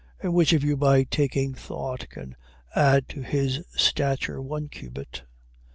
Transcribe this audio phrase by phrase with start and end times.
[0.21, 0.23] 6:27.
[0.23, 2.35] And which of you by taking thought, can
[2.75, 5.21] add to his stature one cubit?